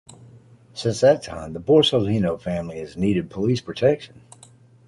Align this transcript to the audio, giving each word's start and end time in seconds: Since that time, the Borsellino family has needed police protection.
Since 0.73 1.01
that 1.01 1.21
time, 1.21 1.53
the 1.53 1.59
Borsellino 1.59 2.41
family 2.41 2.79
has 2.79 2.97
needed 2.97 3.29
police 3.29 3.61
protection. 3.61 4.21